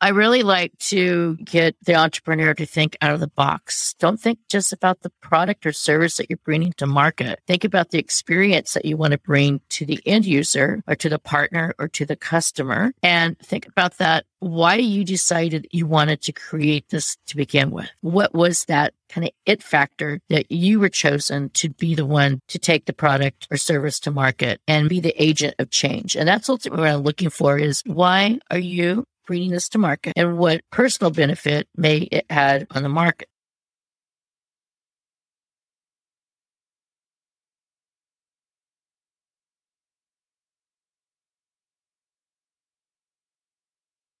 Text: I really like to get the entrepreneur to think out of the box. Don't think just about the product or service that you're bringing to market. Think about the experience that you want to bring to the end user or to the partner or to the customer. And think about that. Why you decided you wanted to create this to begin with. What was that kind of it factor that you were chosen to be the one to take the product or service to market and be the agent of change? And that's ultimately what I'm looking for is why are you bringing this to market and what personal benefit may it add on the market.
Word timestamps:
I 0.00 0.10
really 0.10 0.42
like 0.42 0.76
to 0.78 1.36
get 1.36 1.74
the 1.82 1.94
entrepreneur 1.94 2.52
to 2.54 2.66
think 2.66 2.98
out 3.00 3.14
of 3.14 3.20
the 3.20 3.28
box. 3.28 3.94
Don't 3.98 4.20
think 4.20 4.38
just 4.48 4.72
about 4.72 5.00
the 5.00 5.10
product 5.22 5.64
or 5.64 5.72
service 5.72 6.18
that 6.18 6.28
you're 6.28 6.38
bringing 6.44 6.74
to 6.74 6.86
market. 6.86 7.40
Think 7.46 7.64
about 7.64 7.90
the 7.90 7.98
experience 7.98 8.74
that 8.74 8.84
you 8.84 8.96
want 8.98 9.12
to 9.12 9.18
bring 9.18 9.60
to 9.70 9.86
the 9.86 9.98
end 10.04 10.26
user 10.26 10.82
or 10.86 10.96
to 10.96 11.08
the 11.08 11.18
partner 11.18 11.74
or 11.78 11.88
to 11.88 12.04
the 12.04 12.16
customer. 12.16 12.92
And 13.02 13.38
think 13.38 13.66
about 13.66 13.96
that. 13.98 14.26
Why 14.40 14.76
you 14.76 15.02
decided 15.02 15.66
you 15.72 15.86
wanted 15.86 16.20
to 16.22 16.32
create 16.32 16.90
this 16.90 17.16
to 17.28 17.36
begin 17.36 17.70
with. 17.70 17.88
What 18.02 18.34
was 18.34 18.66
that 18.66 18.92
kind 19.08 19.26
of 19.26 19.32
it 19.46 19.62
factor 19.62 20.20
that 20.28 20.52
you 20.52 20.78
were 20.78 20.90
chosen 20.90 21.48
to 21.50 21.70
be 21.70 21.94
the 21.94 22.04
one 22.04 22.40
to 22.48 22.58
take 22.58 22.84
the 22.84 22.92
product 22.92 23.48
or 23.50 23.56
service 23.56 23.98
to 24.00 24.10
market 24.10 24.60
and 24.68 24.90
be 24.90 25.00
the 25.00 25.20
agent 25.22 25.54
of 25.58 25.70
change? 25.70 26.16
And 26.16 26.28
that's 26.28 26.50
ultimately 26.50 26.82
what 26.82 26.90
I'm 26.90 27.02
looking 27.02 27.30
for 27.30 27.58
is 27.58 27.82
why 27.86 28.38
are 28.50 28.58
you 28.58 29.06
bringing 29.26 29.50
this 29.50 29.68
to 29.70 29.78
market 29.78 30.12
and 30.16 30.38
what 30.38 30.62
personal 30.70 31.10
benefit 31.10 31.68
may 31.76 31.98
it 31.98 32.26
add 32.30 32.66
on 32.70 32.82
the 32.82 32.88
market. 32.88 33.28